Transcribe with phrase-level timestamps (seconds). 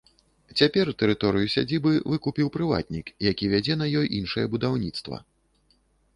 [0.59, 5.23] Цяпер тэрыторыю сядзібы выкупіў прыватнік, які вядзе на ёй іншае будаўніцтва.